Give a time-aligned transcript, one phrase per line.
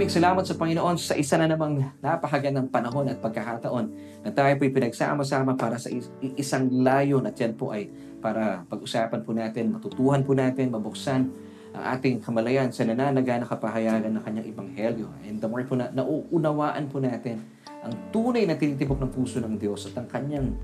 [0.00, 3.92] Big salamat sa Panginoon sa isa na namang napakagandang panahon at pagkakataon
[4.24, 6.08] na tayo po'y pinagsama-sama para sa is-
[6.40, 11.28] isang layon at yan po ay para pag-usapan po natin, matutuhan po natin, mabuksan
[11.76, 15.12] ang ating kamalayan sa nananaga na kapahayagan ng kanyang ebanghelyo.
[15.28, 17.44] And the more po na nauunawaan po natin
[17.84, 20.56] ang tunay na tinitibok ng puso ng Diyos at ang kanyang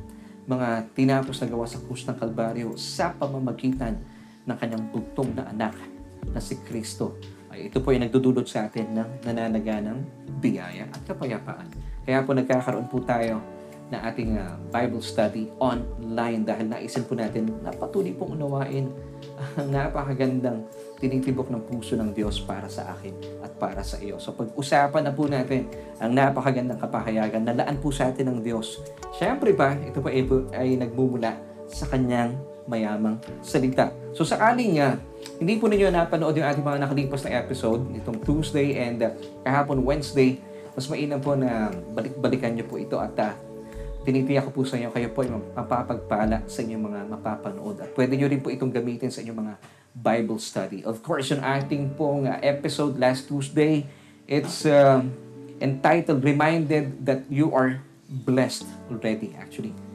[0.49, 4.01] mga tinapos na gawa sa krus ng Kalbaryo sa pamamagitan
[4.49, 5.77] ng kanyang bugtong na anak
[6.25, 7.36] na si Kristo.
[7.57, 9.99] Ay ito po ay nagdudulot sa atin ng nananaga ng
[10.45, 11.73] biyaya at kapayapaan.
[12.05, 13.41] Kaya po nagkakaroon po tayo
[13.89, 18.93] na ating ah, Bible study online dahil naisin po natin na patuloy pong unawain
[19.57, 20.69] ang napakagandang
[21.01, 24.19] tinitibok ng puso ng Diyos para sa akin at para sa iyo.
[24.19, 25.71] So pag-usapan na po natin
[26.03, 28.85] ang napakagandang kapahayagan na laan po sa atin ng Diyos.
[29.17, 31.39] Siyempre ba, ito po ay, ay nagmumula
[31.71, 33.91] sa kanyang mayamang salita.
[34.13, 34.99] So sakaling nga,
[35.39, 39.11] hindi po ninyo napanood yung ating mga nakalipas na episode nitong Tuesday and uh,
[39.43, 40.39] kahapon Wednesday,
[40.77, 43.33] mas mainam po na balik-balikan nyo po ito at uh,
[44.07, 47.77] tinitiyak ko po sa inyo, kayo po ay mapapagpala sa inyong mga mapapanood.
[47.83, 49.55] At pwede nyo rin po itong gamitin sa inyong mga
[49.97, 50.87] Bible study.
[50.87, 53.83] Of course, yung ating pong uh, episode last Tuesday,
[54.31, 55.03] it's uh,
[55.59, 59.86] entitled Reminded That You Are Blessed already, actually.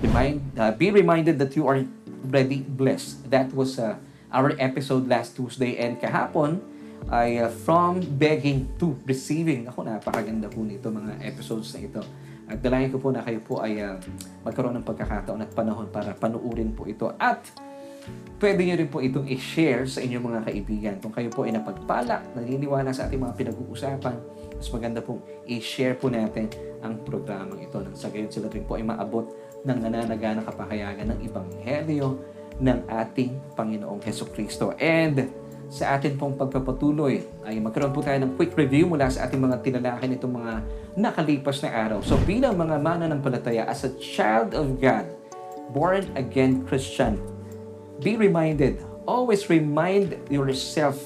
[0.00, 1.84] Remind, uh, be reminded that you are
[2.24, 3.28] already blessed.
[3.28, 4.00] That was uh,
[4.32, 6.64] our episode last Tuesday and kahapon
[7.10, 9.66] ay uh, from begging to receiving.
[9.68, 12.02] Ako, napakaganda po nito mga episodes na ito.
[12.46, 13.98] At dalayan ko po na kayo po ay uh,
[14.46, 17.10] magkaroon ng pagkakataon at panahon para panuurin po ito.
[17.18, 17.42] At
[18.42, 20.94] pwede nyo rin po itong i-share sa inyong mga kaibigan.
[20.98, 24.16] Kung kayo po ay napagpala, naniniwala sa ating mga pinag-uusapan,
[24.58, 26.50] mas maganda pong i-share po natin
[26.82, 29.30] ang programang ito nang sa gayon sila rin po ay maabot
[29.62, 32.08] ng nananaga na kapahayagan ng Ibanghelyo
[32.58, 34.74] ng ating Panginoong Heso Kristo.
[34.78, 35.30] And
[35.72, 39.64] sa atin pong pagpapatuloy ay magkaroon po tayo ng quick review mula sa ating mga
[39.64, 40.52] tinalakay nitong mga
[41.00, 42.04] nakalipas na araw.
[42.04, 45.08] So bilang mga mananampalataya, as a child of God,
[45.72, 47.16] born again Christian,
[48.04, 51.00] be reminded, always remind yourself,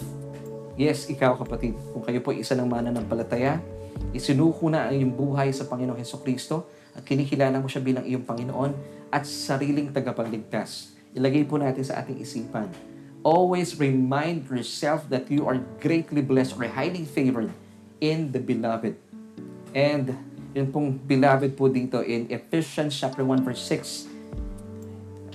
[0.75, 3.63] yes, ikaw kapatid, kung kayo po isa ng mananampalataya,
[4.11, 8.25] isinuko na ang iyong buhay sa Panginoong Heso Kristo at kinikilala mo siya bilang iyong
[8.25, 8.73] Panginoon
[9.13, 10.97] at sariling tagapagligtas.
[11.13, 12.73] Ilagay po natin sa ating isipan.
[13.21, 17.53] Always remind yourself that you are greatly blessed or highly favored
[18.01, 18.97] in the beloved.
[19.77, 20.17] And
[20.57, 24.17] yun pong beloved po dito in Ephesians chapter 1 verse 6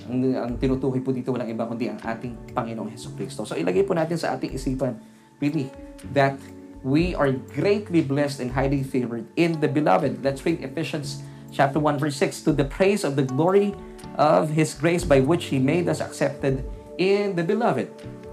[0.08, 3.46] ang, ang tinutukoy po dito walang iba kundi ang ating Panginoong Heso Kristo.
[3.46, 4.98] So ilagay po natin sa ating isipan,
[5.38, 5.70] really,
[6.10, 6.34] that
[6.82, 10.20] we are greatly blessed and highly favored in the beloved.
[10.26, 11.22] Let's read Ephesians
[11.52, 13.76] chapter 1 verse 6 to the praise of the glory
[14.16, 16.64] of His grace by which He made us accepted
[16.96, 17.92] in the beloved.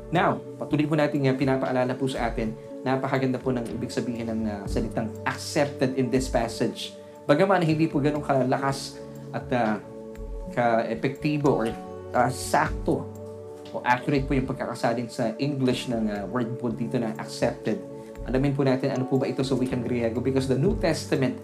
[0.10, 4.42] Now, patuloy po natin nga pinapaalala po sa atin, napakaganda po ng ibig sabihin ng
[4.48, 6.98] uh, salitang accepted in this passage.
[7.30, 8.98] Bagaman hindi po ganun kalakas
[9.30, 9.78] at uh,
[10.50, 11.70] ka-epektibo or
[12.18, 13.06] uh, sakto
[13.70, 17.78] o accurate po yung pagkakasalin sa English ng uh, word po dito na accepted.
[18.26, 21.38] Alamin po natin ano po ba ito sa wikang Griego because the New Testament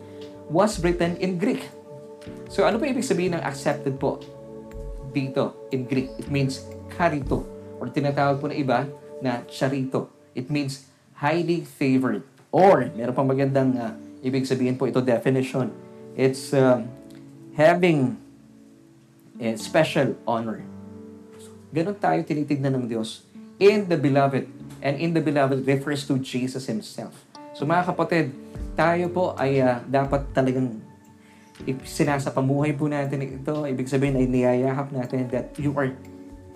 [0.50, 1.66] was written in Greek.
[2.50, 4.22] So ano po ibig sabihin ng accepted po
[5.14, 6.14] dito in Greek?
[6.22, 7.46] It means karito
[7.82, 8.86] or tinatawag po na iba
[9.22, 10.10] na charito.
[10.38, 15.72] It means highly favored or meron pang magandang uh, ibig sabihin po ito definition.
[16.16, 16.88] It's um,
[17.60, 18.16] having
[19.40, 20.64] a special honor.
[21.76, 23.28] Ganon tayo tinitignan ng Diyos
[23.60, 24.48] in the beloved.
[24.86, 27.25] And in the beloved refers to Jesus Himself.
[27.56, 28.36] So mga kapatid,
[28.76, 30.76] tayo po ay uh, dapat talagang
[31.88, 33.64] sinasapamuhay po natin ito.
[33.64, 35.96] Ibig sabihin ay niyayakap natin that you are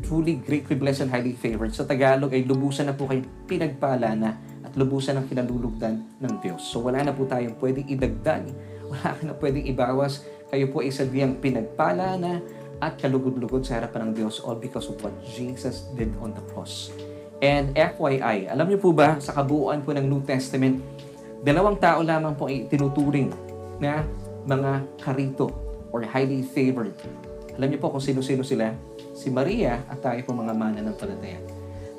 [0.03, 1.71] truly greatly blessed and highly favored.
[1.71, 6.67] Sa Tagalog ay lubusan na po kayo pinagpala na at lubusan ng kinalulugdan ng Diyos.
[6.67, 8.51] So wala na po tayong pwedeng idagdag,
[8.91, 10.27] wala na pwedeng ibawas.
[10.51, 12.43] Kayo po ay sadyang pinagpala na
[12.83, 16.91] at kalugod-lugod sa harapan ng Diyos all because of what Jesus did on the cross.
[17.39, 20.83] And FYI, alam niyo po ba, sa kabuuan po ng New Testament,
[21.39, 23.31] dalawang tao lamang po ay tinuturing
[23.79, 24.03] na
[24.43, 25.47] mga karito
[25.95, 26.91] or highly favored.
[27.55, 28.75] Alam niyo po kung sino-sino sila?
[29.15, 31.39] Si Maria at tayo po mga mana ng palataya.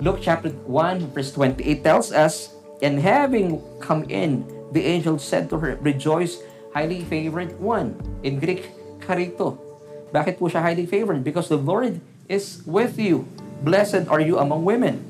[0.00, 5.60] Luke chapter 1 verse 28 tells us, And having come in, the angel said to
[5.60, 6.40] her, Rejoice,
[6.72, 7.96] highly favored one.
[8.24, 8.72] In Greek,
[9.04, 9.56] karito.
[10.12, 11.24] Bakit po siya highly favored?
[11.24, 13.28] Because the Lord is with you.
[13.60, 15.09] Blessed are you among women.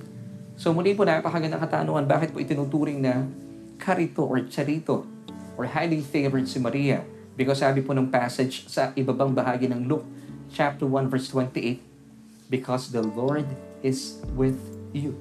[0.60, 3.24] So muli po napakagandang katanungan, bakit po itinuturing na
[3.80, 5.08] karito or charito
[5.56, 7.00] or highly favored si Maria?
[7.32, 10.04] Because sabi po ng passage sa ibabang bahagi ng Luke
[10.52, 11.80] chapter 1 verse 28,
[12.52, 13.48] because the Lord
[13.80, 14.60] is with
[14.92, 15.16] you.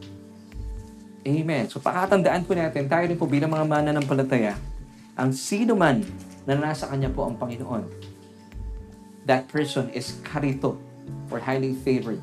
[1.24, 1.72] Amen.
[1.72, 4.60] So pakatandaan po natin, tayo rin po bilang mga mananampalataya,
[5.16, 6.04] ang sino man
[6.44, 7.88] na nasa Kanya po ang Panginoon,
[9.24, 10.76] that person is karito
[11.32, 12.20] or highly favored.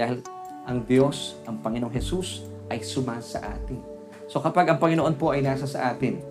[0.00, 0.24] Dahil
[0.72, 3.84] ang Diyos, ang Panginoong Jesus, ay sumasa atin.
[4.32, 6.24] So kapag ang Panginoon po ay nasa sa atin,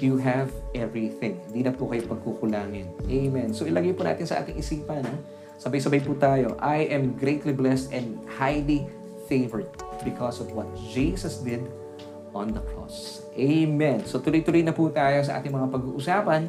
[0.00, 1.36] you have everything.
[1.52, 2.88] Hindi na po kayo pagkukulangin.
[3.04, 3.52] Amen.
[3.52, 5.16] So ilagay po natin sa ating isipan, ha?
[5.60, 6.56] Sabay-sabay po tayo.
[6.60, 8.88] I am greatly blessed and highly
[9.28, 9.68] favored
[10.04, 11.64] because of what Jesus did
[12.36, 13.24] on the cross.
[13.36, 14.04] Amen.
[14.04, 16.48] So tuloy-tuloy na po tayo sa ating mga pag-uusapan.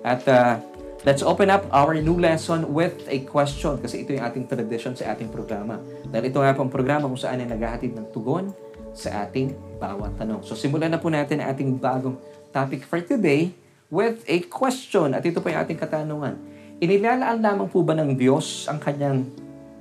[0.00, 0.60] At uh,
[1.04, 5.12] let's open up our new lesson with a question kasi ito yung ating tradition sa
[5.12, 5.76] ating programa.
[6.08, 8.54] Dahil ito nga po ang programa kung saan ay naghahatid ng tugon
[8.96, 10.40] sa ating bawat tanong.
[10.46, 12.16] So simulan na po natin ang ating bagong
[12.54, 13.52] topic for today
[13.92, 15.12] with a question.
[15.12, 16.40] At ito po yung ating katanungan.
[16.80, 19.28] Inilalaan lamang po ba ng Diyos ang kanyang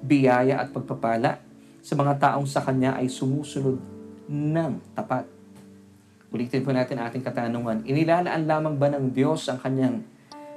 [0.04, 1.40] biyaya at pagpapala
[1.86, 3.78] sa mga taong sa Kanya ay sumusunod
[4.26, 5.30] ng tapat?
[6.34, 7.86] Ulitin po natin ating katanungan.
[7.86, 10.15] Inilalaan lamang ba ng Diyos ang Kanyang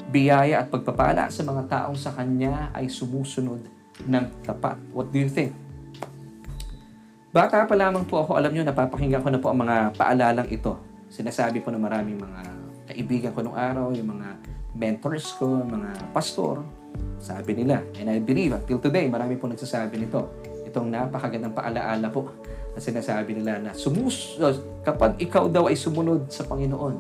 [0.08, 3.60] biyaya at pagpapala sa mga taong sa Kanya ay sumusunod
[4.08, 4.80] ng tapat?
[4.96, 5.52] What do you think?
[7.28, 10.80] Bata pa lamang po ako, alam nyo, napapakinggan ko na po ang mga paalalang ito.
[11.12, 12.40] Sinasabi po ng maraming mga
[12.88, 14.28] kaibigan ko nung araw, yung mga
[14.72, 16.64] mentors ko, mga pastor,
[17.20, 17.84] sabi nila.
[18.00, 20.24] And I believe, until today, marami po nagsasabi nito.
[20.64, 22.32] Itong napakagandang paalaala po
[22.72, 24.40] na sinasabi nila na sumus
[24.80, 26.94] kapag ikaw daw ay sumunod sa Panginoon,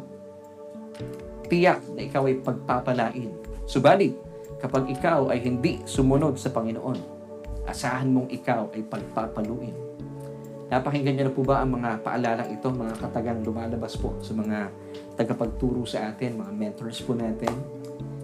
[1.48, 3.30] tiyak na ikaw ay pagpapalain.
[3.64, 4.14] Subalit,
[4.62, 7.18] kapag ikaw ay hindi sumunod sa Panginoon,
[7.68, 9.76] asahan mong ikaw ay pagpapaluin.
[10.68, 14.68] Napakinggan niyo na po ba ang mga paalalang ito, mga katagang lumalabas po sa mga
[15.16, 17.48] tagapagturo sa atin, mga mentors po natin.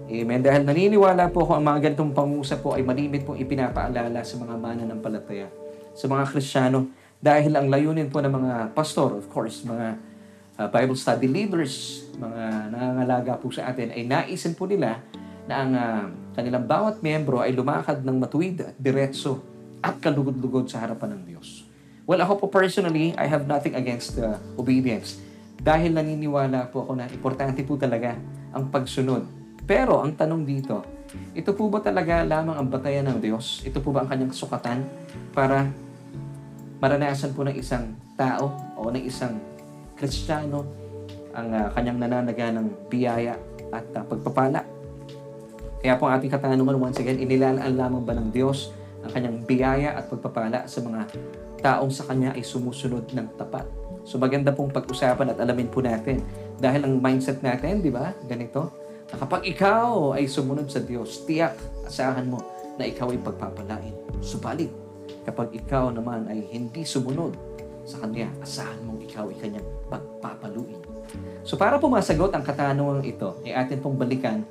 [0.05, 0.45] Amen.
[0.45, 4.55] Dahil naniniwala po ako ang mga ganitong pangusap po ay malimit pong ipinapaalala sa mga
[4.61, 5.49] mananampalataya,
[5.97, 9.97] sa mga Kristiyano, dahil ang layunin po ng mga pastor, of course, mga
[10.59, 15.03] uh, Bible study leaders, mga nangangalaga po sa atin, ay naisin po nila
[15.45, 19.43] na ang uh, kanilang bawat membro ay lumakad ng matuwid at diretso
[19.85, 21.69] at kalugod-lugod sa harapan ng Diyos.
[22.05, 25.21] Well, ako po personally, I have nothing against uh, obedience.
[25.61, 28.17] Dahil naniniwala po ako na importante po talaga
[28.53, 29.25] ang pagsunod.
[29.65, 30.85] Pero ang tanong dito,
[31.33, 33.65] ito po ba talaga lamang ang batayan ng Diyos?
[33.65, 34.85] Ito po ba ang kanyang sukatan
[35.33, 35.69] para
[36.81, 39.54] maranasan po ng isang tao o ng isang
[39.95, 40.67] Kristiyano
[41.35, 43.35] ang uh, kanyang nananaga ng biyaya
[43.75, 44.63] at uh, pagpapala?
[45.85, 48.73] Kaya po ang ating katanungan once again, inilalaan lamang ba ng Diyos
[49.05, 51.13] ang kanyang biyaya at pagpapala sa mga
[51.61, 53.69] taong sa Kanya ay sumusunod ng tapat.
[54.05, 56.25] So maganda pong pag-usapan at alamin po natin.
[56.61, 58.73] Dahil ang mindset natin, di ba, ganito,
[59.13, 62.41] na kapag ikaw ay sumunod sa Diyos, tiyak, asahan mo
[62.77, 63.97] na ikaw ay pagpapalain.
[64.25, 64.73] Subalit,
[65.25, 67.37] kapag ikaw naman ay hindi sumunod
[67.85, 70.81] sa Kanya, asahan mong ikaw ay Kanyang pagpapaluin.
[71.45, 74.43] So para po masagot ang katanungan ito, ay atin pong balikan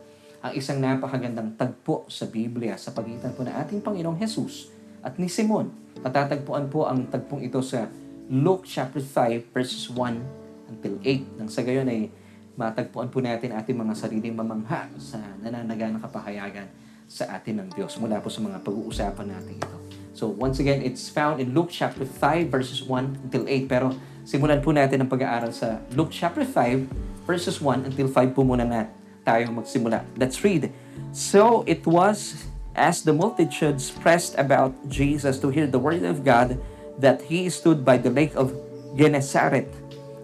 [0.43, 4.69] ang isang napakagandang tagpo sa Biblia sa pagitan po ng ating Panginoong Jesus
[5.01, 5.71] at ni Simon.
[6.03, 7.89] Matatagpuan po ang tagpong ito sa
[8.27, 11.39] Luke chapter 5 verses 1 until 8.
[11.39, 12.11] Nang sa gayon ay
[12.53, 16.67] matagpuan po natin ating mga sariling mamangha sa nananaga ng kapahayagan
[17.09, 19.82] sa atin ng Diyos mula po sa mga pag-uusapan natin ito.
[20.13, 23.65] So once again, it's found in Luke chapter 5 verses 1 until 8.
[23.65, 28.45] Pero simulan po natin ang pag-aaral sa Luke chapter 5 verses 1 until 5 po
[28.45, 28.87] muna na
[29.25, 30.05] tayo magsimula.
[30.15, 30.69] Let's read.
[31.11, 36.57] So it was as the multitudes pressed about Jesus to hear the word of God,
[36.97, 38.53] that he stood by the lake of
[38.97, 39.69] Gennesaret.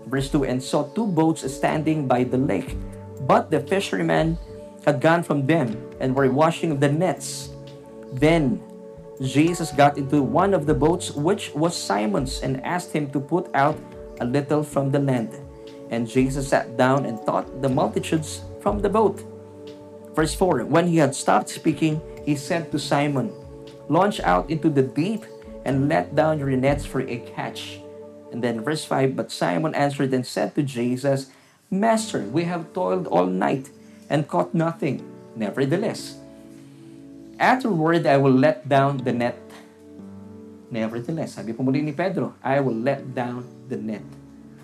[0.05, 2.77] Verse 2 And saw two boats standing by the lake,
[3.25, 4.38] but the fishermen
[4.86, 7.50] had gone from them and were washing the nets.
[8.13, 8.62] Then
[9.22, 13.52] Jesus got into one of the boats, which was Simon's, and asked him to put
[13.54, 13.78] out
[14.22, 15.36] a little from the land.
[15.90, 19.20] And Jesus sat down and taught the multitudes from the boat.
[20.16, 23.34] Verse 4 When he had stopped speaking, he said to Simon,
[23.90, 25.26] Launch out into the deep
[25.66, 27.82] and let down your nets for a catch.
[28.32, 31.32] And then verse 5 But Simon answered and said to Jesus,
[31.72, 33.70] Master, we have toiled all night
[34.10, 35.04] and caught nothing.
[35.36, 36.19] Nevertheless,
[37.39, 39.39] afterward I will let down the net.
[40.69, 44.05] Nevertheless, sabi po muli ni Pedro, I will let down the net.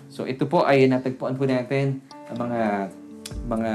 [0.06, 1.98] So ito po ay natagpuan po natin
[2.30, 2.62] ang mga
[3.50, 3.72] mga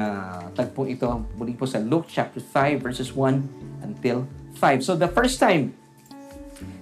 [0.55, 4.24] tagpong ito muli po sa Luke chapter 5 verses 1 until
[4.55, 4.79] 5.
[4.79, 5.75] So the first time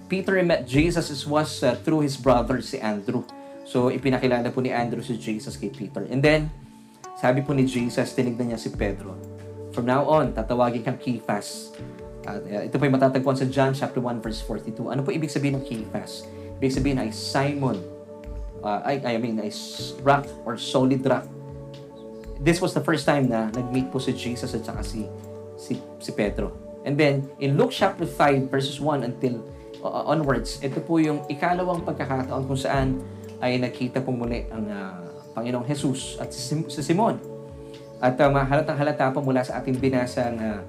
[0.09, 3.21] Peter met Jesus was uh, through his brother si Andrew.
[3.69, 6.01] So ipinakilala po ni Andrew si Jesus kay Peter.
[6.09, 6.49] And then,
[7.21, 9.13] sabi po ni Jesus, tinignan niya si Pedro.
[9.69, 10.97] From now on, tatawagin kang
[12.21, 12.43] Kephas.
[12.45, 14.91] Uh, ito po yung matatagpuan sa John chapter 1 verse 42.
[14.91, 16.27] Ano po ibig sabihin ng Kephas?
[16.59, 17.79] Ibig sabihin ay Simon,
[18.63, 21.25] uh, I, I mean, a s- rock or solid rock.
[22.39, 25.07] This was the first time na nag-meet po si Jesus at saka si,
[25.59, 26.55] si, si Pedro.
[26.88, 29.43] And then, in Luke chapter 5, verses 1 until
[29.83, 33.03] uh, onwards, ito po yung ikalawang pagkakataon kung saan
[33.43, 35.03] ay nakita po muli ang uh,
[35.35, 37.19] Panginoong Jesus at si, si Simon.
[37.99, 40.63] At uh, halatang halata po mula sa ating binasang uh,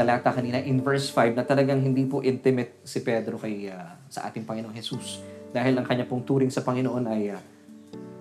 [0.00, 4.24] talata kanina in verse 5 na talagang hindi po intimate si Pedro kay uh, sa
[4.32, 5.20] ating Panginoong Jesus.
[5.52, 7.40] Dahil ang kanya pong turing sa Panginoon ay uh,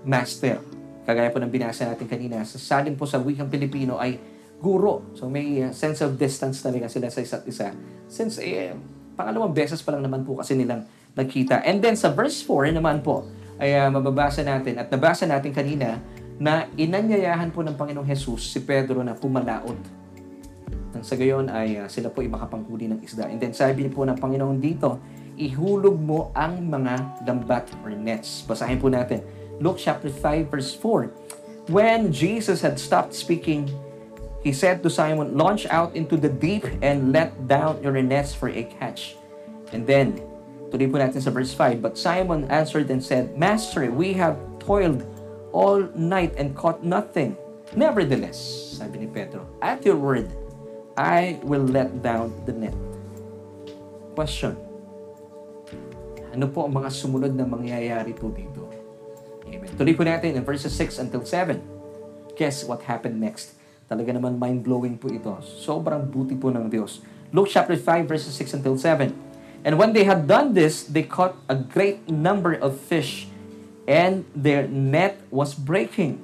[0.03, 0.59] master.
[1.07, 4.19] Kagaya po ng binasa natin kanina, sa salin po sa wikang Pilipino ay
[4.59, 5.15] guro.
[5.15, 7.71] So may uh, sense of distance talaga sila sa isa't isa.
[8.11, 8.75] Since eh,
[9.15, 10.83] pangalawang beses pa lang naman po kasi nilang
[11.15, 11.63] nagkita.
[11.63, 13.23] And then sa verse 4 naman po,
[13.55, 15.95] ay uh, mababasa natin at nabasa natin kanina
[16.39, 19.98] na inanyayahan po ng Panginoong Jesus si Pedro na pumalaot.
[20.89, 23.29] Nang sa gayon ay uh, sila po ay makapanghuli ng isda.
[23.29, 24.97] And then sabi po ng Panginoon dito,
[25.37, 28.41] ihulog mo ang mga lambat or nets.
[28.43, 29.21] Basahin po natin.
[29.61, 31.69] Luke chapter 5 verse 4.
[31.69, 33.69] When Jesus had stopped speaking,
[34.41, 38.49] he said to Simon, Launch out into the deep and let down your nets for
[38.49, 39.13] a catch.
[39.69, 40.17] And then,
[40.73, 41.77] tuloy po natin sa verse 5.
[41.85, 45.05] But Simon answered and said, Master, we have toiled
[45.53, 47.37] all night and caught nothing.
[47.77, 48.41] Nevertheless,
[48.81, 50.25] sabi ni Pedro, at your word,
[50.99, 52.75] I will let down the net.
[54.19, 54.59] Question.
[56.35, 58.67] Ano po ang mga sumunod na mangyayari po dito?
[59.47, 59.71] Amen.
[59.79, 61.55] Tuloy po natin in verses 6 until 7.
[62.35, 63.55] Guess what happened next?
[63.87, 65.39] Talaga naman mind-blowing po ito.
[65.39, 66.99] Sobrang buti po ng Diyos.
[67.31, 69.15] Luke chapter 5 verses 6 until 7.
[69.63, 73.31] And when they had done this, they caught a great number of fish,
[73.87, 76.19] and their net was breaking.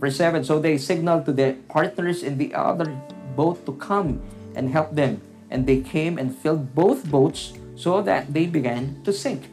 [0.00, 2.88] Verse 7, So they signaled to their partners in the other
[3.34, 4.18] boat to come
[4.54, 5.22] and help them.
[5.50, 9.50] And they came and filled both boats so that they began to sink.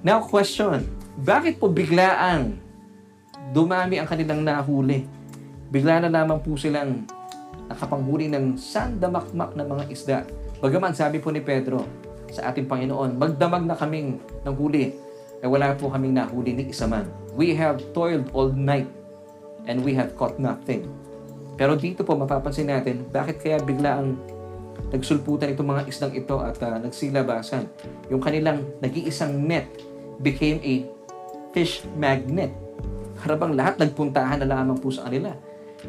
[0.00, 0.88] Now question,
[1.20, 2.56] bakit po biglaan
[3.52, 5.04] dumami ang kanilang nahuli?
[5.68, 7.04] Bigla na lamang po silang
[7.68, 10.18] nakapanghuli ng sandamakmak na mga isda.
[10.60, 11.84] Bagaman sabi po ni Pedro
[12.32, 14.94] sa ating Panginoon, magdamag na kaming ng huli,
[15.44, 17.04] eh wala po kaming nahuli ni isa man.
[17.36, 18.88] We have toiled all night
[19.68, 20.88] and we have caught nothing.
[21.54, 24.18] Pero dito po mapapansin natin, bakit kaya bigla ang
[24.90, 27.66] nagsulputan itong mga isdang ito at uh, nagsilabasan.
[28.10, 29.66] Yung kanilang nag-iisang net
[30.22, 30.86] became a
[31.54, 32.50] fish magnet.
[33.22, 35.34] Harabang lahat nagpuntahan na lamang po sa kanila.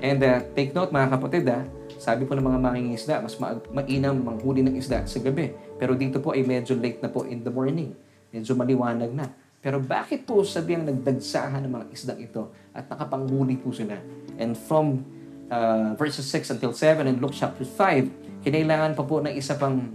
[0.01, 1.63] And uh, take note mga kapatid ha,
[1.95, 5.53] sabi po ng mga mangingisda, mas ma- mainam manghuli ng isda sa gabi.
[5.79, 7.95] Pero dito po ay medyo late na po in the morning.
[8.29, 9.31] Medyo maliwanag na.
[9.65, 13.97] Pero bakit po sabiang nagdagsahan ng mga isdang ito at nakapanghuli po sila?
[14.37, 15.01] And from
[15.49, 19.93] uh, verses 6 until 7 in Luke chapter 5, kinailangan pa po ng isa pang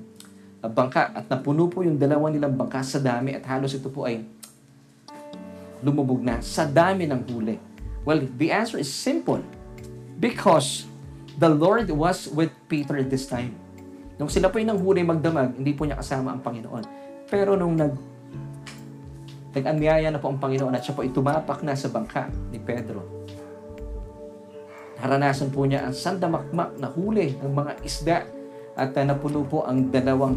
[0.62, 4.06] uh, bangka at napuno po yung dalawa nilang bangka sa dami at halos ito po
[4.06, 4.22] ay
[5.80, 7.56] lumubog na sa dami ng huli.
[8.04, 9.40] Well, the answer is simple.
[10.20, 10.84] Because
[11.40, 13.56] the Lord was with Peter this time.
[14.20, 16.84] Nung sila po yung nanghuli magdamag, hindi po niya kasama ang Panginoon.
[17.32, 17.96] Pero nung nag
[19.50, 23.19] nag-anyaya na po ang Panginoon at siya po itumapak na sa bangka ni Pedro.
[25.00, 28.18] Naranasan po niya ang sandamakmak na huli ng mga isda
[28.76, 30.36] at uh, napuno po ang dalawang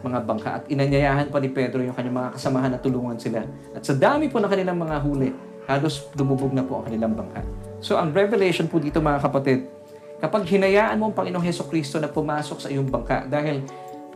[0.00, 3.46] mga bangka at inanyayahan pa ni Pedro yung kanyang mga kasamahan na tulungan sila.
[3.76, 5.30] At sa dami po ng kanilang mga huli,
[5.68, 7.44] halos lumubog na po ang kanilang bangka.
[7.78, 9.70] So ang revelation po dito mga kapatid,
[10.18, 13.62] kapag hinayaan mo ang Panginoong Heso Kristo na pumasok sa iyong bangka, dahil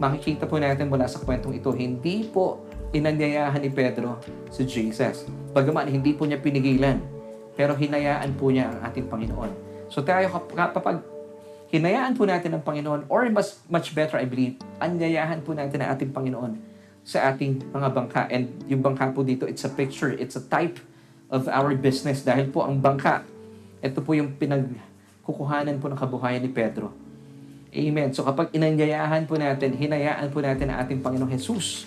[0.00, 4.18] makikita po natin mula sa kwentong ito, hindi po inanyayahan ni Pedro
[4.50, 5.28] si Jesus.
[5.54, 6.98] Bagaman hindi po niya pinigilan,
[7.54, 9.73] pero hinayaan po niya ang ating Panginoon.
[9.94, 10.26] So tayo
[10.58, 11.06] kapag
[11.70, 15.94] hinayaan po natin ang Panginoon, or mas, much better I believe, anyayahan po natin ang
[15.94, 16.58] ating Panginoon
[17.06, 18.26] sa ating mga bangka.
[18.26, 20.82] And yung bangka po dito, it's a picture, it's a type
[21.30, 22.26] of our business.
[22.26, 23.22] Dahil po ang bangka,
[23.86, 26.90] ito po yung pinagkukuhanan po ng kabuhayan ni Pedro.
[27.70, 28.10] Amen.
[28.10, 31.86] So kapag inanyayahan po natin, hinayaan po natin ang ating Panginoong Jesus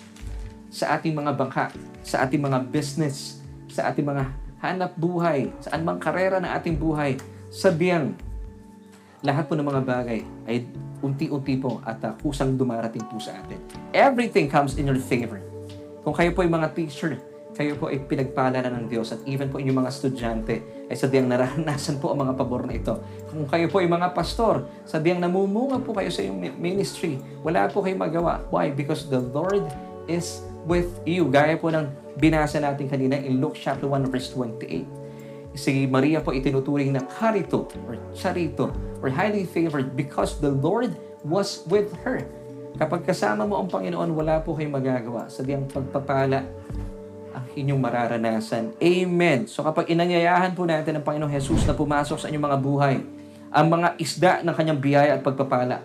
[0.72, 4.32] sa ating mga bangka, sa ating mga business, sa ating mga
[4.64, 8.14] hanap buhay, saan mang karera ng ating buhay, sabihan,
[9.24, 10.68] lahat po ng mga bagay ay
[11.02, 13.58] unti-unti po at uh, kusang dumarating po sa atin.
[13.94, 15.42] Everything comes in your favor.
[16.02, 17.18] Kung kayo po ay mga teacher,
[17.58, 21.26] kayo po ay pinagpala na ng Diyos at even po inyong mga estudyante ay sadyang
[21.26, 23.02] naranasan po ang mga pabor na ito.
[23.30, 27.82] Kung kayo po ay mga pastor, sadyang namumunga po kayo sa iyong ministry, wala po
[27.82, 28.46] kayong magawa.
[28.54, 28.70] Why?
[28.70, 29.66] Because the Lord
[30.06, 31.26] is with you.
[31.26, 34.97] Gaya po ng binasa natin kanina in Luke chapter 1 verse 28
[35.58, 38.70] si Maria po itinuturing na karito or charito
[39.02, 40.94] or highly favored because the Lord
[41.26, 42.22] was with her.
[42.78, 45.26] Kapag kasama mo ang Panginoon, wala po kayong magagawa.
[45.26, 46.46] Sadyang pagpapala
[47.34, 48.78] ang inyong mararanasan.
[48.78, 49.50] Amen.
[49.50, 52.96] So kapag inanyayahan po natin ng Panginoong Jesus na pumasok sa inyong mga buhay,
[53.50, 55.82] ang mga isda ng kanyang biyaya at pagpapala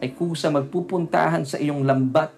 [0.00, 2.32] ay kusa magpupuntahan sa iyong lambat.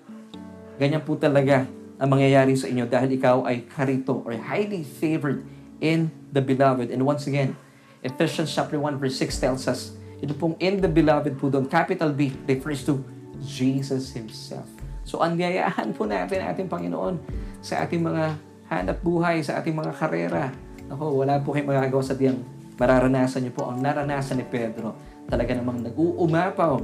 [0.82, 1.62] Ganyan po talaga
[1.94, 5.46] ang mangyayari sa inyo dahil ikaw ay karito or highly favored
[5.82, 6.88] in the beloved.
[6.94, 7.58] And once again,
[8.06, 12.14] Ephesians chapter 1 verse 6 tells us, ito pong in the beloved po doon, capital
[12.14, 13.02] B, refers to
[13.42, 14.70] Jesus Himself.
[15.02, 17.18] So, anyayahan po natin ating Panginoon
[17.58, 18.38] sa ating mga
[18.70, 20.54] hanap buhay, sa ating mga karera.
[20.94, 22.38] Ako, wala po kayong magagawa sa diyang
[22.78, 24.94] mararanasan niyo po ang naranasan ni Pedro.
[25.26, 26.74] Talaga namang nag-uumapaw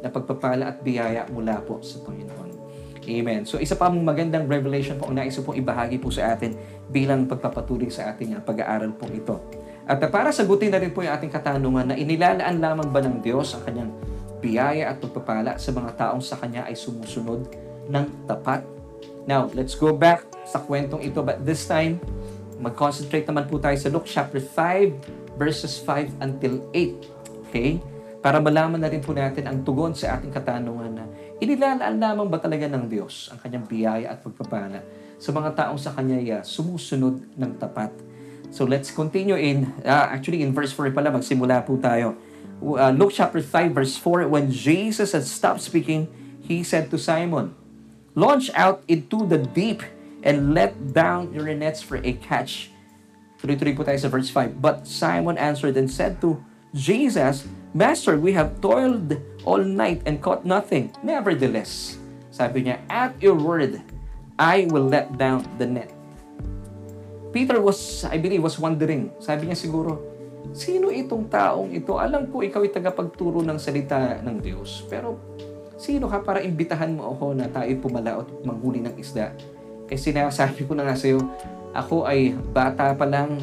[0.00, 2.45] na pagpapala at biyaya mula po sa Panginoon.
[3.06, 3.46] Amen.
[3.46, 6.58] So isa pa mong magandang revelation po ang nais pong ibahagi po sa atin
[6.90, 9.38] bilang pagpapatuloy sa ating uh, pag-aaral po ito.
[9.86, 13.22] At uh, para sagutin na rin po yung ating katanungan na inilalaan lamang ba ng
[13.22, 13.94] Diyos ang kanyang
[14.42, 17.46] biyaya at pagpapala sa mga taong sa Kanya ay sumusunod
[17.86, 18.66] ng tapat.
[19.26, 21.98] Now, let's go back sa kwentong ito but this time,
[22.58, 27.50] mag-concentrate naman po tayo sa Luke chapter 5 verses 5 until 8.
[27.50, 27.78] Okay?
[28.26, 31.06] Para malaman na rin po natin ang tugon sa ating katanungan na
[31.38, 34.82] inilalaan lamang ba talaga ng Diyos ang kanyang biyaya at pagpapala
[35.14, 37.94] sa mga taong sa kanya uh, sumusunod ng tapat.
[38.50, 42.18] So let's continue in, uh, actually in verse 4 pala, magsimula po tayo.
[42.58, 46.10] Uh, Luke chapter 5 verse 4, When Jesus had stopped speaking,
[46.42, 47.54] He said to Simon,
[48.18, 49.86] Launch out into the deep
[50.26, 52.74] and let down your nets for a catch.
[53.38, 54.58] Tuloy-tuloy po tayo sa verse 5.
[54.58, 56.42] But Simon answered and said to
[56.74, 60.88] Jesus, Master, we have toiled all night and caught nothing.
[61.04, 62.00] Nevertheless,
[62.32, 63.84] sabi niya, at your word,
[64.40, 65.92] I will let down the net.
[67.36, 69.12] Peter was, I believe, was wondering.
[69.20, 70.00] Sabi niya siguro,
[70.56, 72.00] sino itong taong ito?
[72.00, 74.88] Alam ko ikaw ay tagapagturo ng salita ng Diyos.
[74.88, 75.20] Pero
[75.76, 79.36] sino ka para imbitahan mo ako na tayo pumalaot at manghuli ng isda?
[79.92, 81.20] Eh sinasabi ko na nga sa'yo,
[81.76, 83.36] ako ay bata pa lang,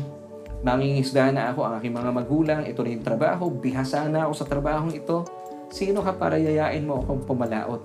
[0.64, 4.48] mangingisda na ako, ang aking mga magulang, ito rin yung trabaho, bihasa na ako sa
[4.48, 5.28] trabahong ito.
[5.68, 7.84] Sino ka para yayain mo akong pumalaot?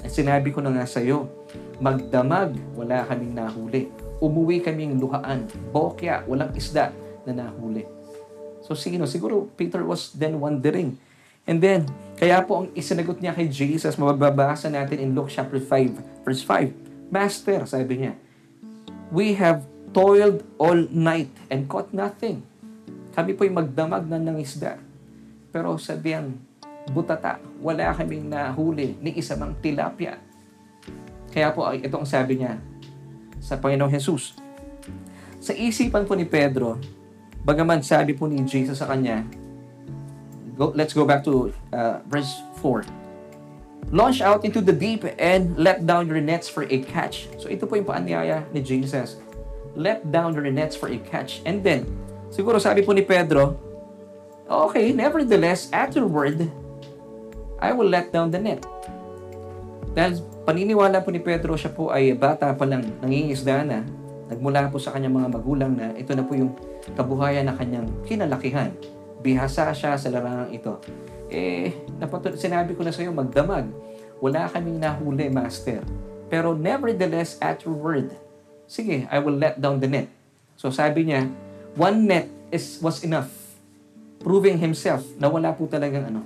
[0.00, 1.28] At sinabi ko na nga sa'yo,
[1.76, 3.92] magdamag, wala kaming nahuli.
[4.16, 6.88] Umuwi kaming luhaan, bokya, walang isda
[7.28, 7.84] na nahuli.
[8.64, 9.04] So sino?
[9.04, 10.96] Siguro Peter was then wondering.
[11.46, 16.24] And then, kaya po ang isinagot niya kay Jesus, mababasa natin in Luke chapter 5,
[16.24, 17.12] verse 5.
[17.12, 18.18] Master, sabi niya,
[19.14, 19.62] we have
[19.96, 22.44] toiled all night and caught nothing.
[23.16, 24.76] Kami po'y magdamag na ng isda.
[25.48, 26.36] Pero sabihan,
[26.92, 30.20] butata, wala kaming nahuli ni isa mang tilapia.
[31.32, 32.60] Kaya po, ito ang sabi niya
[33.40, 34.36] sa Panginoong Jesus.
[35.40, 36.76] Sa isipan po ni Pedro,
[37.40, 39.24] bagaman sabi po ni Jesus sa kanya,
[40.60, 42.84] go, let's go back to uh, verse 4.
[43.96, 47.32] Launch out into the deep and let down your nets for a catch.
[47.40, 49.24] So ito po yung paanyaya ni Jesus.
[49.74, 51.42] Let down your nets for a catch.
[51.42, 51.88] And then,
[52.30, 53.58] siguro sabi po ni Pedro,
[54.46, 56.46] okay, nevertheless, word,
[57.58, 58.62] I will let down the net.
[59.96, 63.80] Dahil paniniwala po ni Pedro, siya po ay bata pa lang, nangingisda na,
[64.28, 66.52] nagmula po sa kanyang mga magulang na ito na po yung
[66.94, 68.70] kabuhayan na kanyang kinalakihan.
[69.24, 70.72] Bihasa siya sa larangang ito.
[71.32, 73.66] Eh, napatun- sinabi ko na sa iyo, magdamag.
[74.22, 75.82] Wala kaming nahuli, Master.
[76.26, 78.12] Pero nevertheless, at your word,
[78.66, 80.10] sige, I will let down the net.
[80.58, 81.30] So sabi niya,
[81.78, 83.30] one net is was enough.
[84.22, 86.22] Proving himself na wala po talagang ano,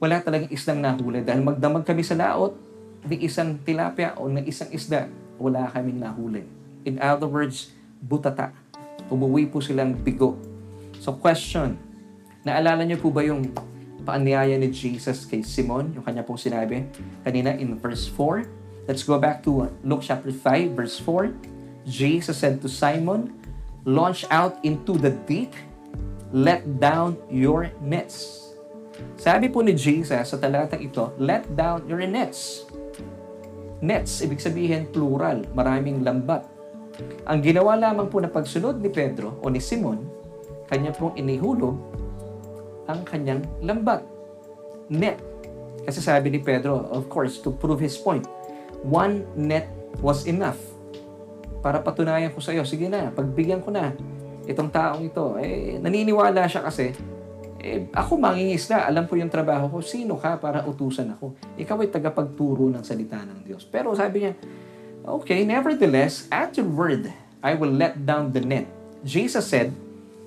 [0.00, 1.20] wala talagang islang nahuli.
[1.20, 2.56] Dahil magdamag kami sa laot,
[3.04, 6.44] ng isang tilapia o ng isang isda, wala kaming nahuli.
[6.88, 7.68] In other words,
[8.00, 8.52] butata.
[9.12, 10.40] Umuwi po silang bigo.
[11.04, 11.76] So question,
[12.48, 13.52] naalala niyo po ba yung
[14.04, 16.88] paanyaya ni Jesus kay Simon, yung kanya pong sinabi
[17.20, 18.63] kanina in verse 4?
[18.84, 21.32] Let's go back to Luke chapter 5, verse 4.
[21.88, 23.32] Jesus said to Simon,
[23.88, 25.56] Launch out into the deep,
[26.32, 28.44] let down your nets.
[29.16, 32.68] Sabi po ni Jesus sa talatang ito, let down your nets.
[33.80, 36.44] Nets, ibig sabihin plural, maraming lambat.
[37.24, 40.04] Ang ginawa lamang po na pagsunod ni Pedro o ni Simon,
[40.68, 41.76] kanya pong inihulog
[42.84, 44.04] ang kanyang lambat.
[44.92, 45.16] Net.
[45.84, 48.24] Kasi sabi ni Pedro, of course, to prove his point,
[48.84, 49.66] one net
[50.04, 50.60] was enough
[51.64, 53.96] para patunayan ko sa iyo, sige na, pagbigyan ko na
[54.44, 55.40] itong taong ito.
[55.40, 56.92] Eh, naniniwala siya kasi,
[57.64, 61.32] eh, ako mangingisda, alam ko yung trabaho ko, sino ka para utusan ako?
[61.56, 63.64] Ikaw ay tagapagturo ng salita ng Diyos.
[63.64, 64.32] Pero sabi niya,
[65.08, 67.08] okay, nevertheless, at your word,
[67.40, 68.68] I will let down the net.
[69.00, 69.72] Jesus said,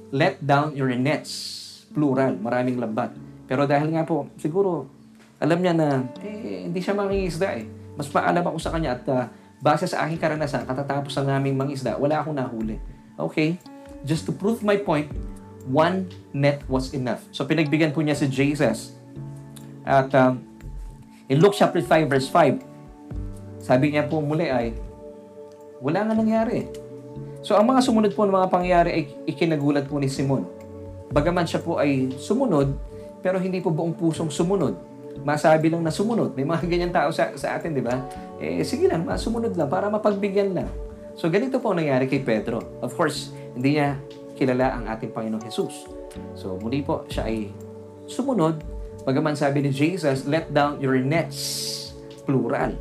[0.09, 1.53] let down your nets.
[1.93, 3.13] Plural, maraming lambat.
[3.45, 4.89] Pero dahil nga po, siguro,
[5.37, 7.76] alam niya na, eh, hindi siya mangingisda eh.
[7.97, 9.25] Mas paalam ako sa kanya at uh,
[9.57, 12.77] base sa aking karanasan, katatapos ng naming mangisda, wala akong nahuli.
[13.17, 13.57] Okay?
[14.05, 15.09] Just to prove my point,
[15.65, 17.25] one net was enough.
[17.33, 18.93] So pinagbigyan po niya si Jesus.
[19.81, 20.45] At um,
[21.25, 24.77] in Luke chapter 5 verse 5, sabi niya po muli ay,
[25.81, 26.69] wala nga nangyari.
[27.41, 30.45] So ang mga sumunod po ng mga pangyayari ay ikinagulat po ni Simon.
[31.09, 32.77] Bagaman siya po ay sumunod,
[33.25, 34.86] pero hindi po buong pusong sumunod.
[35.25, 36.33] Masabi lang na sumunod.
[36.33, 38.05] May mga ganyan tao sa, sa atin, di ba?
[38.37, 40.69] Eh, sige lang, sumunod lang para mapagbigyan lang.
[41.17, 42.61] So, ganito po ang nangyari kay Pedro.
[42.81, 43.97] Of course, hindi niya
[44.37, 45.89] kilala ang ating Panginoong Jesus.
[46.37, 47.49] So, muli po, siya ay
[48.05, 48.61] sumunod.
[49.01, 51.73] Bagaman sabi ni Jesus, let down your nets.
[52.29, 52.77] Plural.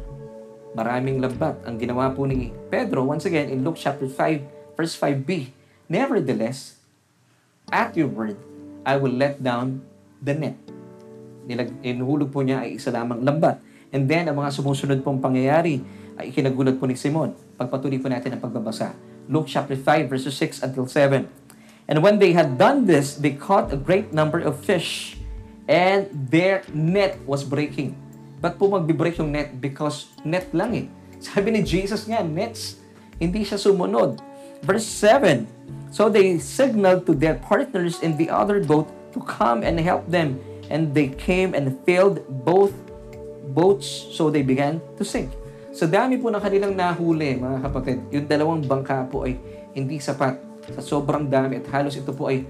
[0.76, 1.64] Maraming lambat.
[1.64, 5.48] Ang ginawa po ni Pedro, once again, in Luke chapter 5, verse 5b,
[5.88, 6.76] Nevertheless,
[7.72, 8.36] at your word,
[8.84, 9.86] I will let down
[10.20, 10.75] the net.
[11.46, 13.62] Nilag, inuhulog po niya ay isa lamang lambat.
[13.94, 15.78] And then, ang mga sumusunod pong pangyayari
[16.18, 17.38] ay ikinagulat po ni Simon.
[17.54, 18.98] Pagpatuloy po natin ang pagbabasa.
[19.30, 21.26] Luke chapter 5, verses 6 until 7.
[21.86, 25.14] And when they had done this, they caught a great number of fish,
[25.70, 27.94] and their net was breaking.
[28.42, 29.62] Ba't po magbe-break yung net?
[29.62, 30.86] Because net lang eh.
[31.30, 32.82] Sabi ni Jesus nga, nets.
[33.22, 34.18] Hindi siya sumunod.
[34.66, 35.46] Verse 7,
[35.94, 40.36] So they signaled to their partners in the other boat to come and help them.
[40.66, 42.74] And they came and filled both
[43.50, 45.30] boats, so they began to sink.
[45.76, 49.36] Sa dami po ng kanilang nahuli, mga kapatid, yung dalawang bangka po ay
[49.76, 50.40] hindi sapat.
[50.74, 52.42] Sa sobrang dami at halos ito po ay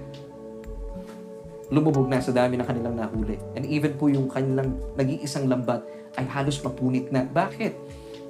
[1.67, 3.35] lumubog na sa dami ng kanilang nahuli.
[3.53, 5.83] And even po yung kanilang nag-iisang lambat
[6.15, 7.27] ay halos mapunit na.
[7.27, 7.75] Bakit?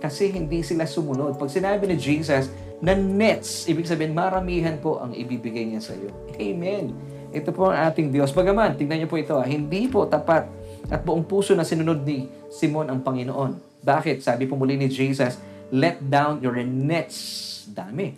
[0.02, 1.38] Kasi hindi sila sumunod.
[1.38, 2.50] Pag sinabi ni Jesus
[2.82, 6.10] na nets, ibig sabihin maramihan po ang ibibigay niya sa iyo.
[6.38, 6.94] Amen.
[7.32, 8.32] Ito po ang ating Diyos.
[8.32, 10.48] Bagaman, tingnan niyo po ito, ah, hindi po tapat
[10.88, 13.84] at buong puso na sinunod ni Simon ang Panginoon.
[13.84, 14.24] Bakit?
[14.24, 15.36] Sabi po muli ni Jesus,
[15.72, 17.68] let down your nets.
[17.68, 18.16] Dami.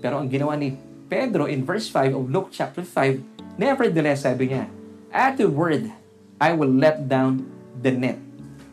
[0.00, 0.72] Pero ang ginawa ni
[1.12, 4.64] Pedro in verse 5 of Luke chapter 5, Nevertheless, sabi niya,
[5.12, 5.92] At the word,
[6.40, 7.44] I will let down
[7.76, 8.16] the net.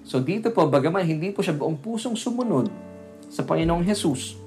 [0.07, 2.71] So dito po, bagaman hindi po siya buong pusong sumunod
[3.27, 4.39] sa Panginoong Jesus,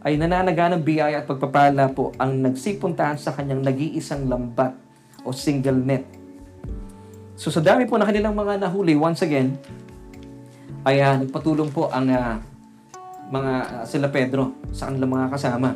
[0.00, 4.72] ay nananaga ng biyaya at pagpapala po ang nagsipuntahan sa kanyang nag-iisang lambat
[5.24, 6.04] o single net.
[7.36, 9.56] So sa dami po na kanilang mga nahuli, once again,
[10.88, 12.40] ay uh, nagpatulong po ang uh,
[13.28, 15.70] mga uh, sila Pedro sa kanilang mga kasama.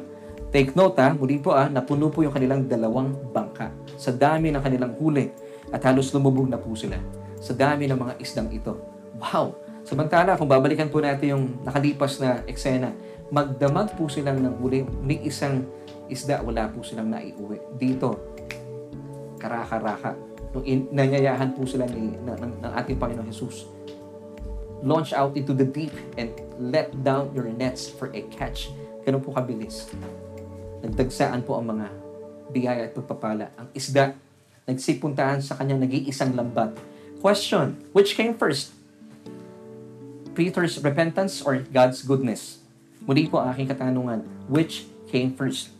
[0.49, 4.63] Take note ha, muli po ah, napuno po yung kanilang dalawang bangka sa dami ng
[4.63, 5.29] kanilang huli
[5.75, 6.97] at halos lumubog na po sila
[7.43, 8.73] sa dami ng mga isdang ito.
[9.19, 9.59] Wow!
[9.85, 12.95] Samantala, kung babalikan po natin yung nakalipas na eksena,
[13.33, 15.65] magdamag po silang ng huli ni isang
[16.09, 17.61] isda, wala po silang naiuwi.
[17.81, 18.17] Dito,
[19.41, 20.17] karaka-raka.
[20.53, 23.69] Nung in, nanyayahan po sila ni, ng, ng ating Panginoon Jesus.
[24.85, 26.29] Launch out into the deep and
[26.61, 28.69] let down your nets for a catch.
[29.09, 29.89] Ganun po kabilis.
[30.85, 31.87] Nagdagsaan po ang mga
[32.53, 33.49] biyaya at pagpapala.
[33.57, 34.13] Ang isda,
[34.69, 36.77] nagsipuntahan sa kanyang nag-iisang lambat.
[37.25, 38.77] Question, which came first?
[40.37, 42.63] Peter's repentance or God's goodness?
[43.05, 45.73] Muli po aking katanungan, which came first?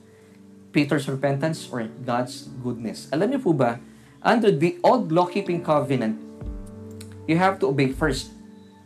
[0.75, 3.07] Peter's repentance or God's goodness?
[3.15, 3.79] Alam niyo po ba,
[4.21, 6.19] under the old law-keeping covenant,
[7.31, 8.35] you have to obey first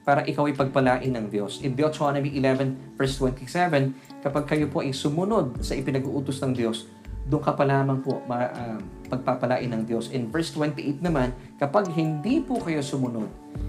[0.05, 1.61] para ikaw ay pagpalain ng Diyos.
[1.65, 3.93] In Deuteronomy 11 verse 27,
[4.25, 6.89] kapag kayo po ay sumunod sa ipinag-uutos ng Diyos,
[7.29, 8.81] doon ka pa lamang po ma, uh,
[9.13, 10.09] pagpapalain ng Diyos.
[10.11, 13.29] In verse 28 naman, kapag hindi po kayo sumunod,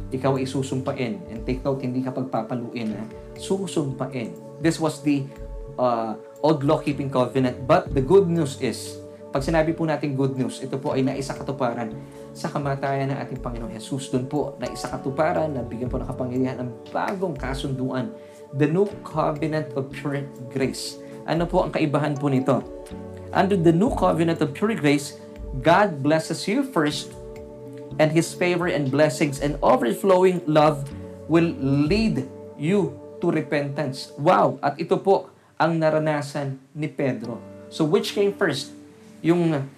[0.09, 1.19] ikaw ay susumpain.
[1.27, 3.03] And take note, hindi ka pagpapaluin, ha?
[3.35, 4.31] susumpain.
[4.63, 5.27] This was the
[5.75, 7.67] uh, old law-keeping covenant.
[7.67, 11.37] But the good news is, pag sinabi po natin good news, ito po ay naisa
[11.37, 11.93] katuparan
[12.33, 14.09] sa kamatayan ng ating Panginoong Jesus.
[14.09, 18.09] Doon po, naisa katuparan, nabigyan po ng kapangyarihan ng bagong kasunduan.
[18.57, 20.97] The new covenant of pure grace.
[21.29, 22.65] Ano po ang kaibahan po nito?
[23.29, 25.13] Under the new covenant of pure grace,
[25.61, 27.13] God blesses you first,
[28.01, 30.89] and His favor and blessings and overflowing love
[31.29, 32.25] will lead
[32.57, 34.09] you to repentance.
[34.17, 34.57] Wow!
[34.65, 35.29] At ito po
[35.61, 37.37] ang naranasan ni Pedro.
[37.69, 38.73] So which came first?
[39.21, 39.69] Yung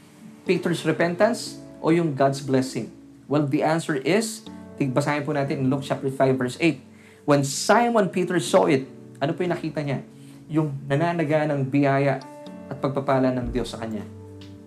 [0.47, 2.87] Peter's repentance o yung God's blessing?
[3.27, 4.47] Well, the answer is,
[4.79, 6.79] tigbasahin po natin in Luke chapter 5 verse 8.
[7.27, 8.87] When Simon Peter saw it,
[9.19, 9.99] ano po yung nakita niya?
[10.47, 12.23] Yung nananaga ng biyaya
[12.71, 14.07] at pagpapala ng Diyos sa kanya.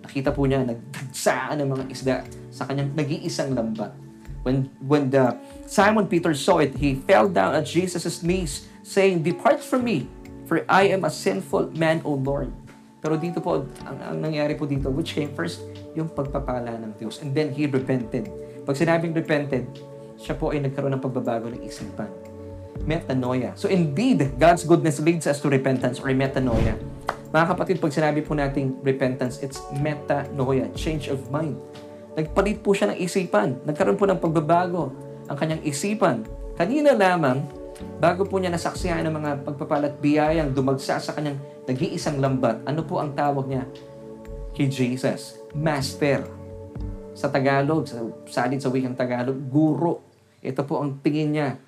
[0.05, 2.15] Nakita po niya, nagdagsaan ng mga isda
[2.53, 3.89] sa kanyang nag-iisang lambat.
[4.45, 5.33] When, when the
[5.65, 10.05] Simon Peter saw it, he fell down at Jesus' knees, saying, Depart from me,
[10.45, 12.53] for I am a sinful man, O Lord.
[13.01, 15.65] Pero dito po, ang, ang nangyari po dito, which came first,
[15.97, 17.25] yung pagpapala ng Diyos.
[17.25, 18.29] And then he repented.
[18.69, 19.65] Pag sinabing repented,
[20.21, 22.09] siya po ay nagkaroon ng pagbabago ng isipan.
[22.83, 23.55] metanoia.
[23.55, 26.75] So indeed, God's goodness leads us to repentance or metanoia.
[27.35, 31.59] Mga kapatid, pag sinabi po nating repentance, it's metanoia, change of mind.
[32.15, 33.59] Nagpalit po siya ng isipan.
[33.67, 34.95] Nagkaroon po ng pagbabago
[35.27, 36.23] ang kanyang isipan.
[36.55, 37.43] Kanina lamang,
[37.99, 41.35] bago po niya nasaksihan ng mga pagpapalat biyayang dumagsa sa kanyang
[41.67, 43.67] nag-iisang lambat, ano po ang tawag niya
[44.55, 45.35] kay Jesus?
[45.51, 46.23] Master.
[47.19, 47.99] Sa Tagalog, sa
[48.31, 50.07] salin sa wikang Tagalog, guro.
[50.39, 51.59] Ito po ang tingin niya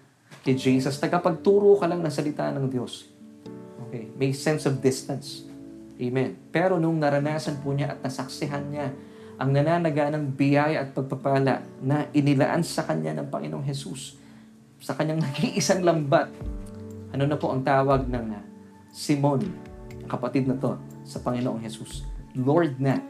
[0.48, 0.96] kay Jesus.
[0.96, 3.12] Tagapagturo ka lang ng salita ng Diyos.
[3.92, 4.08] Okay.
[4.16, 5.57] May sense of distance.
[5.98, 6.38] Amen.
[6.54, 8.94] Pero nung naranasan po niya at nasaksihan niya
[9.38, 14.18] ang nananaga ng biyaya at pagpapala na inilaan sa kanya ng Panginoong Jesus
[14.78, 16.30] sa kanyang nag-iisang lambat.
[17.14, 18.42] Ano na po ang tawag ng uh,
[18.94, 19.42] Simon,
[20.06, 22.06] ang kapatid na to, sa Panginoong Jesus?
[22.38, 23.02] Lord na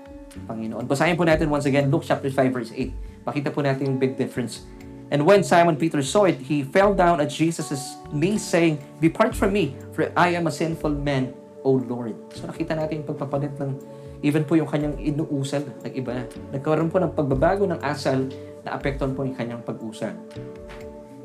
[0.47, 0.87] Panginoon.
[0.87, 3.27] Basahin po natin once again Luke chapter 5 verse 8.
[3.27, 4.63] Makita po natin yung big difference.
[5.07, 9.55] And when Simon Peter saw it, he fell down at Jesus' knees saying, Depart from
[9.55, 11.31] me, for I am a sinful man
[11.67, 12.15] O Lord.
[12.31, 13.75] So nakita natin yung pagpapalit ng
[14.23, 16.23] even po yung kanyang inuusal, nag-iba na.
[16.55, 18.31] Nagkaroon po ng pagbabago ng asal
[18.63, 20.15] na apektuhan po yung kanyang pag-usal.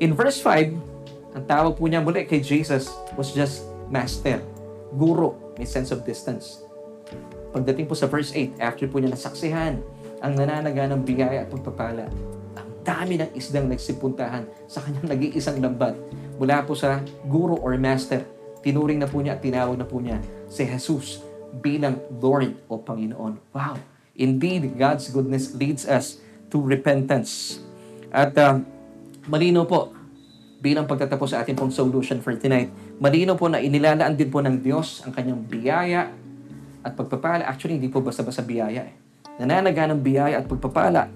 [0.03, 4.43] In verse 5, ang tawag po niya muli kay Jesus was just master,
[4.99, 6.61] guro, may sense of distance.
[7.55, 9.79] Pagdating po sa verse 8, after po niya nasaksihan
[10.21, 12.05] ang nananaga ng biyaya at pagpapala,
[12.57, 15.97] ang dami ng isdang nagsipuntahan sa kanyang nag-iisang lambat
[16.37, 18.25] mula po sa guro or master
[18.63, 21.21] tinuring na po niya at tinawag na po niya si Jesus
[21.59, 23.37] bilang Lord o Panginoon.
[23.53, 23.77] Wow!
[24.17, 27.61] Indeed, God's goodness leads us to repentance.
[28.13, 28.61] At uh,
[29.29, 29.93] malino po,
[30.63, 32.71] bilang pagtatapos sa ating pong solution for tonight,
[33.01, 36.13] malino po na inilalaan din po ng Diyos ang kanyang biyaya
[36.85, 37.43] at pagpapala.
[37.49, 38.95] Actually, hindi po basta-basta biyaya eh.
[39.41, 41.09] Nananaga ng biyaya at pagpapala,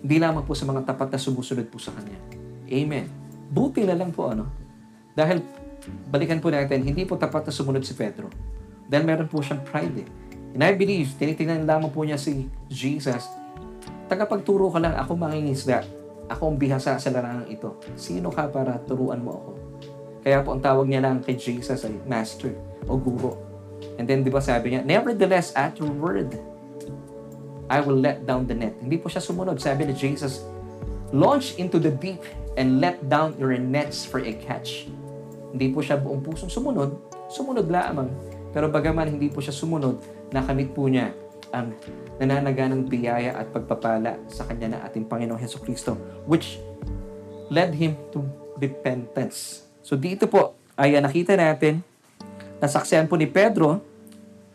[0.00, 2.18] hindi lamang po sa mga tapat na sumusunod po sa Kanya.
[2.66, 3.06] Amen.
[3.52, 4.48] Buti na lang po, ano?
[5.14, 5.44] Dahil
[6.08, 8.28] balikan po natin, hindi po tapat na sumunod si Pedro.
[8.90, 10.08] Dahil meron po siyang pride eh.
[10.50, 13.30] And I believe, tinitingnan lamang po niya si Jesus,
[14.10, 15.86] tagapagturo ka lang, ako mangingisda.
[16.30, 17.78] Ako ang bihasa sa larangang ito.
[17.94, 19.50] Sino ka para turuan mo ako?
[20.20, 22.52] Kaya po ang tawag niya lang kay Jesus ay Master
[22.86, 23.38] o Guro.
[23.96, 26.36] And then, di ba sabi niya, Nevertheless, at your word,
[27.70, 28.76] I will let down the net.
[28.82, 29.62] Hindi po siya sumunod.
[29.62, 30.44] Sabi ni Jesus,
[31.10, 32.22] Launch into the deep
[32.54, 34.86] and let down your nets for a catch.
[35.50, 36.90] Hindi po siya buong pusong sumunod,
[37.30, 38.10] sumunod lamang.
[38.50, 40.02] Pero bagaman hindi po siya sumunod,
[40.34, 41.14] nakamit po niya
[41.50, 41.74] ang
[42.18, 46.62] nananaga ng biyaya at pagpapala sa kanya na ating Panginoong Heso Kristo, which
[47.50, 48.22] led him to
[48.58, 49.66] repentance.
[49.82, 51.82] So dito po ay nakita natin,
[52.62, 53.82] nasaksihan po ni Pedro,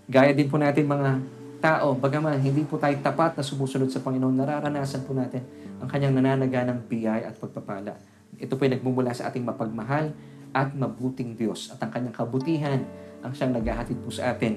[0.08, 1.20] gaya din po natin mga
[1.60, 5.44] tao, bagaman hindi po tayo tapat na sumusunod sa Panginoon, nararanasan po natin
[5.82, 7.98] ang kanyang nananaga ng biyaya at pagpapala.
[8.40, 10.16] Ito po ay nagmumula sa ating mapagmahal
[10.56, 12.80] at mabuting Diyos at ang kanyang kabutihan
[13.20, 14.56] ang siyang naghahatid po sa atin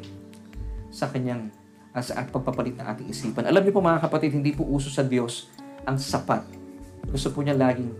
[0.95, 1.51] sa kanyang
[1.91, 3.43] uh, sa pagpapalit ng ating isipan.
[3.51, 5.51] Alam niyo po mga kapatid, hindi po uso sa Diyos
[5.83, 6.47] ang sapat.
[7.11, 7.91] Gusto po niya laging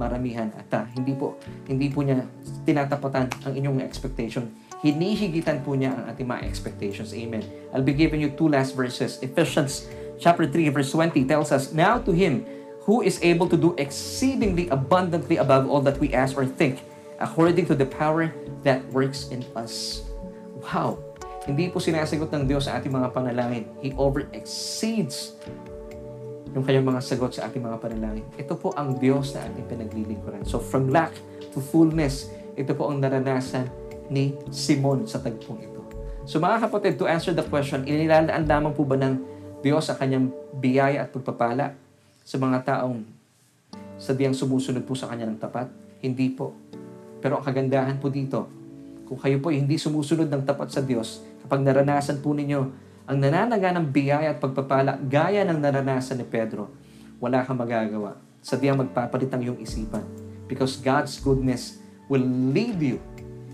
[0.00, 1.36] maramihan at uh, hindi po
[1.68, 2.24] hindi po niya
[2.64, 4.48] tinatapatan ang inyong expectation.
[4.80, 7.12] Hinihigitan po niya ang ating mga expectations.
[7.12, 7.42] Amen.
[7.72, 9.18] I'll be giving you two last verses.
[9.20, 9.88] Ephesians
[10.20, 12.44] chapter 3 verse 20 tells us, Now to Him
[12.86, 16.86] who is able to do exceedingly abundantly above all that we ask or think,
[17.18, 20.04] according to the power that works in us.
[20.60, 21.00] Wow!
[21.46, 23.70] Hindi po sinasagot ng Diyos sa ating mga panalangin.
[23.78, 25.38] He over-exceeds
[26.56, 28.24] yung kanyang mga sagot sa ating mga panalangin.
[28.34, 30.42] Ito po ang Diyos na ating pinaglilingkuran.
[30.42, 31.14] So from lack
[31.54, 33.68] to fullness, ito po ang naranasan
[34.08, 35.80] ni Simon sa tagpong ito.
[36.26, 39.20] So mga kapatid, to answer the question, inilalaan lamang po ba ng
[39.62, 41.78] Diyos sa kanyang biyaya at pagpapala
[42.26, 43.06] sa mga taong
[44.00, 45.70] sadyang sumusunod po sa kanya ng tapat?
[46.02, 46.56] Hindi po.
[47.26, 48.46] Pero ang kagandahan po dito,
[49.02, 52.60] kung kayo po hindi sumusunod ng tapat sa Diyos, kapag naranasan po ninyo
[53.02, 56.70] ang nananaga ng biyaya at pagpapala gaya ng naranasan ni Pedro,
[57.18, 58.14] wala kang magagawa.
[58.46, 60.06] Sadyang magpapalit ang iyong isipan.
[60.46, 62.22] Because God's goodness will
[62.54, 63.02] lead you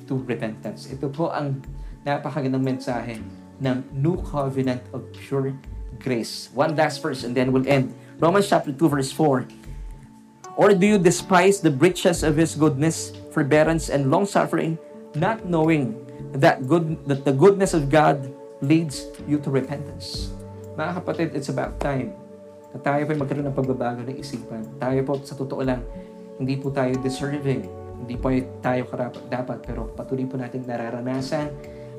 [0.04, 0.92] to repentance.
[0.92, 1.64] Ito po ang
[2.04, 3.24] napakagandang mensahe
[3.56, 5.56] ng New Covenant of Pure
[5.96, 6.52] Grace.
[6.52, 7.96] One last verse and then we'll end.
[8.20, 9.61] Romans chapter 2 verse 4.
[10.56, 14.76] Or do you despise the riches of His goodness, forbearance, and long-suffering,
[15.16, 15.96] not knowing
[16.36, 18.28] that good that the goodness of God
[18.60, 20.28] leads you to repentance?
[20.76, 22.12] Mga kapatid, it's about time
[22.72, 24.64] na tayo po magkaroon ng pagbabago ng isipan.
[24.80, 25.84] Tayo po, sa totoo lang,
[26.36, 27.68] hindi po tayo deserving.
[28.04, 28.32] Hindi po
[28.64, 31.48] tayo karapat dapat, pero patuloy po natin nararanasan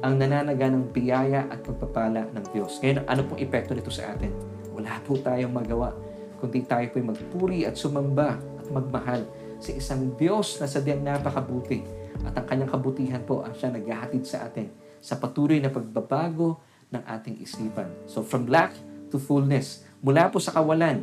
[0.03, 2.81] ang nananaga ng biyaya at pagpapala ng Diyos.
[2.81, 4.33] Ngayon, ano pong epekto nito sa atin?
[4.75, 5.95] Wala po tayong magawa
[6.43, 9.23] kundi tayo po'y magpuri at sumamba at magmahal
[9.63, 11.79] sa isang Diyos na sadyang napakabuti.
[12.27, 14.67] At ang kanyang kabutihan po ang siya naghahatid sa atin
[14.99, 16.59] sa patuloy na pagbabago
[16.91, 17.87] ng ating isipan.
[18.11, 18.75] So from lack
[19.07, 20.99] to fullness, mula po sa kawalan,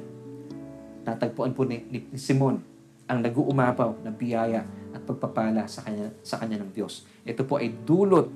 [1.08, 2.60] natagpuan po ni, ni, ni Simon
[3.08, 7.08] ang nag-uumapaw ng biyaya at pagpapala sa kanya, sa kanya ng Diyos.
[7.24, 8.28] Ito po ay dulot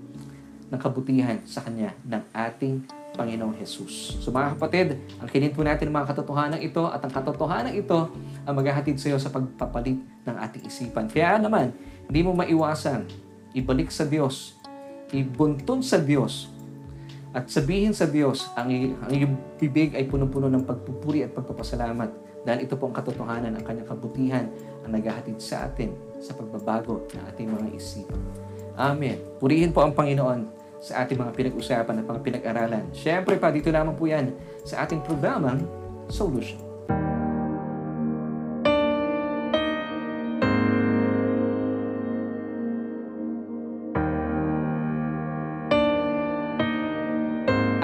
[0.74, 2.82] ng kabutihan sa kanya ng ating
[3.14, 4.18] Panginoong Jesus.
[4.18, 8.10] So mga kapatid, ang kinin po natin mga katotohanan ito at ang katotohanan ito
[8.42, 11.06] ang maghahatid sa iyo sa pagpapalit ng ating isipan.
[11.06, 11.70] Kaya naman,
[12.10, 13.06] hindi mo maiwasan
[13.54, 14.58] ibalik sa Diyos,
[15.14, 16.50] ibuntun sa Diyos,
[17.34, 22.10] at sabihin sa Diyos, ang, ang iyong bibig ay punong-puno ng pagpupuri at pagpapasalamat
[22.46, 24.46] dahil ito po ang katotohanan, ang kanyang kabutihan
[24.86, 25.90] ang naghahatid sa atin
[26.22, 28.22] sa pagbabago ng ating mga isipan.
[28.78, 29.18] Amen.
[29.42, 32.84] Purihin po ang Panginoon sa ating mga pinag-usapan at mga pinag-aralan.
[32.94, 35.62] Siyempre pa, dito lamang po yan sa ating programang
[36.12, 36.60] Solution.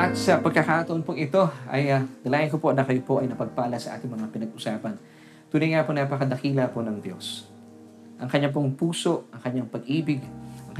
[0.01, 1.39] At sa pagkakataon pong ito,
[1.71, 4.99] ay uh, dalayan ko po na kayo po ay napagpala sa ating mga pinag-usapan.
[5.53, 7.47] Tunay nga po napakadakila po ng Diyos.
[8.19, 10.19] Ang kanyang pong puso, ang kanyang pag-ibig,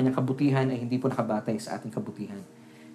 [0.01, 2.41] kanyang kabutihan ay hindi po nakabatay sa ating kabutihan.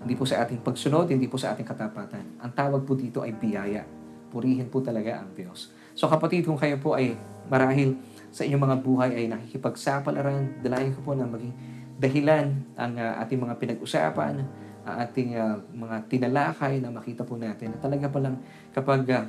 [0.01, 2.41] Hindi po sa ating pagsunod, hindi po sa ating katapatan.
[2.41, 3.85] Ang tawag po dito ay biyaya.
[4.33, 5.69] Purihin po talaga ang Diyos.
[5.93, 7.13] So kapatid, kung kayo po ay
[7.45, 7.95] marahil
[8.33, 11.53] sa inyong mga buhay ay nakikipagsapalaran, dalayan ko po na maging
[11.95, 14.43] dahilan ang uh, ating mga pinag-usapan,
[14.83, 18.35] ang ating uh, mga tinalakay na makita po natin na talaga palang
[18.75, 19.23] kapag uh,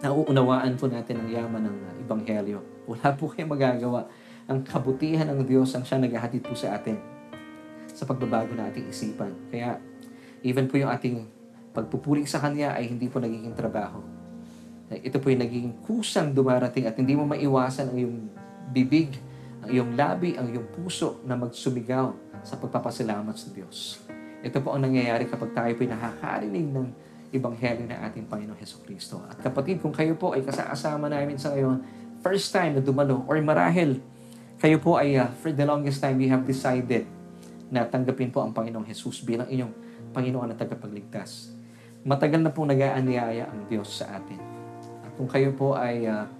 [0.00, 4.08] nauunawaan po natin ang yaman ng uh, Ebanghelyo, wala po kayong magagawa.
[4.50, 6.98] Ang kabutihan ng Diyos ang siya naghahatid po sa atin
[7.92, 9.30] sa pagbabago ng ating isipan.
[9.52, 9.78] Kaya
[10.42, 11.28] even po yung ating
[11.70, 14.02] pagpupuri sa Kanya ay hindi po nagiging trabaho.
[14.92, 18.18] Ito po yung naging kusang dumarating at hindi mo maiwasan ang iyong
[18.74, 19.16] bibig,
[19.64, 22.12] ang iyong labi, ang iyong puso na magsumigaw
[22.44, 24.02] sa pagpapasalamat sa Diyos.
[24.42, 26.86] Ito po ang nangyayari kapag tayo po nakakarinig ng
[27.32, 29.24] Ebanghelyo ng ating Panginoon Heso Kristo.
[29.24, 31.80] At kapatid, kung kayo po ay kasama namin sa ngayon,
[32.20, 33.96] first time na dumalo, or marahil
[34.62, 37.02] kayo po ay uh, for the longest time, we have decided
[37.66, 39.74] na tanggapin po ang Panginoong Jesus bilang inyong
[40.14, 41.50] Panginoon na tagapagligtas.
[42.06, 44.38] Matagal na pong nag-aanyaya ang Diyos sa atin.
[45.02, 46.30] At kung kayo po ay uh,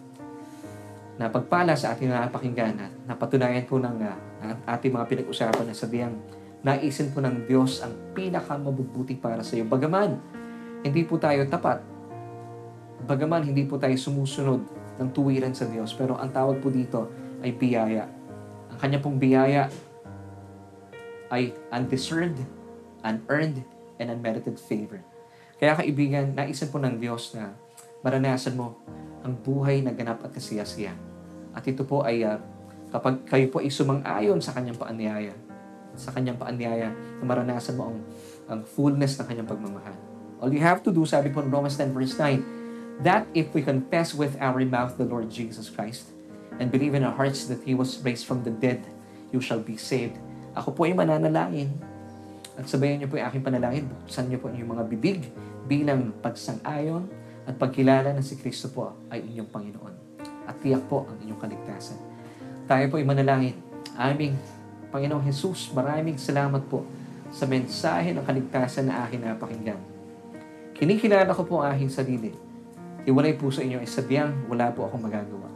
[1.18, 4.14] napagpala sa ating napakinggan at napatunayan po ng uh,
[4.70, 6.14] ating mga pinag-usapan na sabihang
[6.62, 9.66] naisin po ng Diyos ang pinakamabubuti para sa iyo.
[9.66, 10.14] Bagaman,
[10.86, 11.82] hindi po tayo tapat.
[13.02, 14.62] Bagaman, hindi po tayo sumusunod
[15.02, 15.90] ng tuwiran sa Diyos.
[15.98, 18.06] Pero ang tawag po dito ay biyaya.
[18.72, 19.68] Ang kanya pong biyaya
[21.28, 22.38] ay undeserved,
[23.02, 23.66] unearned,
[23.98, 25.02] and unmerited favor.
[25.58, 27.54] Kaya kaibigan, naisin po ng Diyos na
[28.02, 28.78] maranasan mo
[29.22, 30.92] ang buhay na ganap at kasiyasiya.
[31.54, 32.38] At ito po ay uh,
[32.90, 35.32] kapag kayo po ay sumang-ayon sa kanyang paanyaya,
[35.96, 37.98] sa kanyang paanyaya na maranasan mo ang,
[38.50, 39.96] ang fullness ng kanyang pagmamahal.
[40.42, 43.64] All you have to do, sabi po in Romans 10 verse 9, that if we
[43.64, 46.11] confess with our mouth the Lord Jesus Christ
[46.62, 48.86] and believe in our hearts that He was raised from the dead,
[49.34, 50.14] you shall be saved.
[50.54, 51.74] Ako po ay mananalangin
[52.54, 53.84] at sabayan niyo po yung aking panalangin.
[54.06, 55.26] Buksan niyo po yung mga bibig
[55.66, 57.08] bilang pagsang-ayon
[57.48, 59.94] at pagkilala na si Kristo po ay inyong Panginoon.
[60.46, 61.98] At tiyak po ang inyong kaligtasan.
[62.70, 63.56] Tayo po ay manalangin.
[63.98, 64.36] Aming
[64.92, 66.84] Panginoong Jesus, maraming salamat po
[67.32, 69.80] sa mensahe ng kaligtasan na akin napakinggan.
[70.76, 72.30] Kinikilala ko po ang aking sarili.
[73.08, 75.51] Iwalay po sa inyo ay sabiang wala po akong magagawa.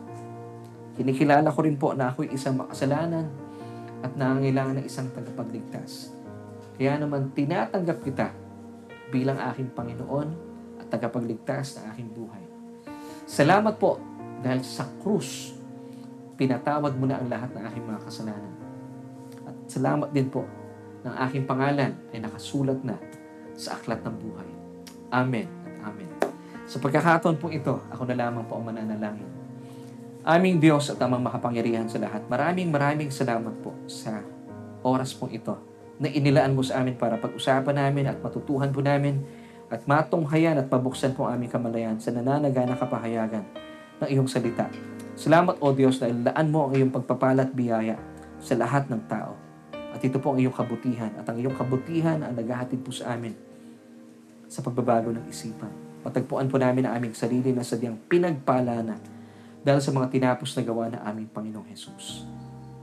[0.96, 3.28] Kinikilala ko rin po na ako'y isang makasalanan
[4.00, 6.12] at nangangailangan ng isang tagapagligtas.
[6.76, 8.32] Kaya naman tinatanggap kita
[9.12, 10.28] bilang aking Panginoon
[10.80, 12.44] at tagapagligtas ng aking buhay.
[13.28, 14.00] Salamat po
[14.40, 15.56] dahil sa krus,
[16.36, 18.54] pinatawad mo na ang lahat ng aking mga kasalanan.
[19.66, 20.46] Salamat din po
[21.02, 22.96] ng aking pangalan ay nakasulat na
[23.56, 24.48] sa aklat ng buhay.
[25.10, 25.48] Amen
[25.80, 26.10] at Amen.
[26.66, 29.45] Sa pagkakataon po ito, ako na lamang po ang mananalangin.
[30.26, 34.26] Aming Diyos at amang makapangyarihan sa lahat, maraming maraming salamat po sa
[34.82, 35.54] oras po ito
[36.02, 39.22] na inilaan mo sa amin para pag-usapan namin at matutuhan po namin
[39.70, 43.46] at matunghayan at pabuksan po aming kamalayan sa nananaga na kapahayagan
[44.02, 44.66] ng iyong salita.
[45.14, 47.94] Salamat o Diyos dahil laan mo ang iyong pagpapalat biyaya
[48.42, 49.38] sa lahat ng tao.
[49.94, 51.14] At ito po ang iyong kabutihan.
[51.22, 53.30] At ang iyong kabutihan ang naghahatid po sa amin
[54.50, 55.70] sa pagbabago ng isipan.
[56.02, 59.14] Matagpuan po namin ang aming sarili na sadyang pinagpala na
[59.66, 62.22] dahil sa mga tinapos na gawa na aming Panginoong Jesus.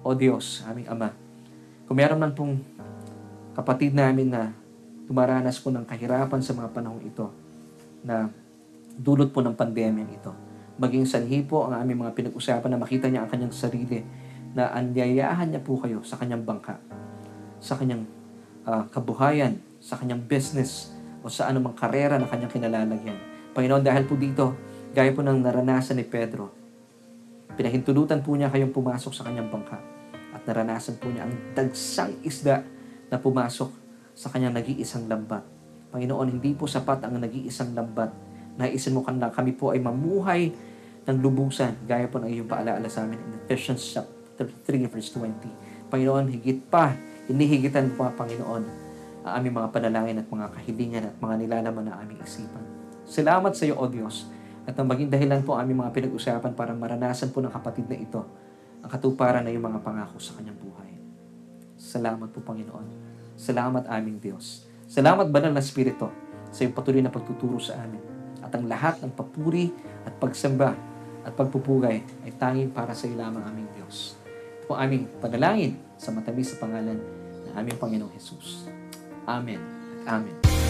[0.04, 1.16] O Diyos, aming Ama,
[1.88, 2.60] kung meron man pong
[3.56, 4.52] kapatid namin na
[5.08, 7.32] tumaranas po ng kahirapan sa mga panahong ito,
[8.04, 8.28] na
[9.00, 10.36] dulot po ng pandemyang ito,
[10.74, 14.02] Maging sanhi po ang aming mga pinag-usapan na makita niya ang kanyang sarili
[14.58, 16.82] na anyayahan niya po kayo sa kanyang bangka,
[17.62, 18.10] sa kanyang
[18.66, 20.90] ah, kabuhayan, sa kanyang business,
[21.22, 23.16] o sa anumang karera na kanyang kinalalagyan.
[23.54, 24.58] Panginoon, dahil po dito,
[24.98, 26.63] gaya po ng naranasan ni Pedro,
[27.54, 29.78] pinahintulutan po niya kayong pumasok sa kanyang bangka
[30.34, 32.66] at naranasan po niya ang dagsang isda
[33.14, 33.70] na pumasok
[34.18, 35.46] sa kanyang nag-iisang lambat.
[35.94, 38.10] Panginoon, hindi po sapat ang nag-iisang lambat.
[38.58, 40.50] Naisin mo kanila, kami po ay mamuhay
[41.06, 45.90] ng lubusan, gaya po ng iyong paalaala sa amin in Ephesians chapter 3, verse 20.
[45.94, 46.98] Panginoon, higit pa,
[47.30, 48.64] inihigitan po, Panginoon,
[49.24, 52.66] ang aming mga panalangin at mga kahilingan at mga nilalaman na aming isipan.
[53.06, 54.28] Salamat sa iyo, O Diyos,
[54.64, 58.22] at ang maging dahilan po aming mga pinag-usapan para maranasan po ng kapatid na ito
[58.84, 60.92] ang katuparan na yung mga pangako sa kanyang buhay.
[61.80, 62.88] Salamat po, Panginoon.
[63.40, 64.68] Salamat aming Diyos.
[64.88, 66.12] Salamat, Banal na Espiritu,
[66.52, 68.00] sa iyong patuloy na pagtuturo sa amin.
[68.44, 69.72] At ang lahat ng papuri
[70.04, 70.76] at pagsamba
[71.24, 74.20] at pagpupugay ay tanging para sa iyo lamang aming Diyos.
[74.64, 77.00] Ito po aming panalangin sa matamis sa pangalan
[77.48, 78.68] ng aming Panginoong Jesus.
[79.24, 80.63] Amen at Amen.